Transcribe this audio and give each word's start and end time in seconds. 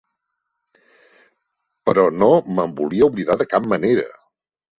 Però 1.89 2.05
no 2.23 2.31
me'n 2.57 2.75
volia 2.81 3.11
oblidar 3.11 3.37
de 3.45 3.49
cap 3.53 3.71
manera. 3.77 4.09